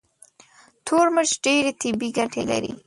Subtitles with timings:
[0.85, 2.71] تور مرچ ډېرې طبي ګټې لري.